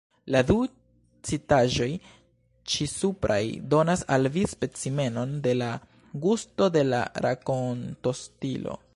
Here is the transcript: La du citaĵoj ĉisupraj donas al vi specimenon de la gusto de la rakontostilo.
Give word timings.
La 0.33 0.39
du 0.45 0.53
citaĵoj 1.31 1.87
ĉisupraj 2.75 3.39
donas 3.73 4.03
al 4.15 4.29
vi 4.37 4.45
specimenon 4.53 5.35
de 5.49 5.53
la 5.59 5.67
gusto 6.25 6.71
de 6.77 6.83
la 6.93 7.03
rakontostilo. 7.27 8.79